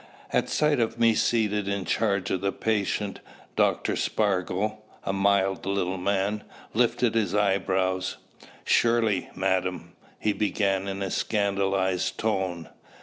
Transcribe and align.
At 0.33 0.49
sight 0.49 0.79
of 0.79 0.97
me 0.99 1.13
seated 1.13 1.67
in 1.67 1.85
charge 1.85 2.31
of 2.31 2.41
the 2.41 2.51
patient, 2.51 3.19
Dr. 3.55 3.95
Spargo 3.95 4.79
a 5.03 5.13
mild 5.13 5.63
little 5.67 5.99
man 5.99 6.43
lifted 6.73 7.13
his 7.13 7.35
eyebrows. 7.35 8.17
"Surely, 8.65 9.29
madam" 9.35 9.93
he 10.19 10.33
began 10.33 10.87
in 10.87 11.03
a 11.03 11.11
scandalized 11.11 12.17
tone. 12.17 12.69